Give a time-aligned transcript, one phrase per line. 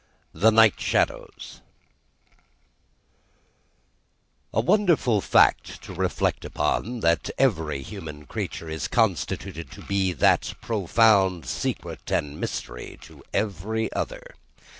[0.33, 1.61] The Night Shadows
[4.51, 10.55] A wonderful fact to reflect upon, that every human creature is constituted to be that
[10.59, 14.33] profound secret and mystery to every other.